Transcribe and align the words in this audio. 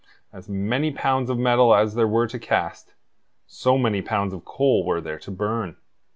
As 0.33 0.49
many 0.49 0.89
pounds 0.89 1.29
of 1.29 1.37
metal 1.37 1.75
as 1.75 1.93
there 1.93 2.07
were 2.07 2.25
to 2.25 2.39
cast, 2.39 2.95
so 3.45 3.77
many 3.77 4.01
pounds 4.01 4.33
of 4.33 4.43
coal 4.43 4.83
were 4.83 4.99
there 4.99 5.19
to 5.19 5.29
burn. 5.29 5.77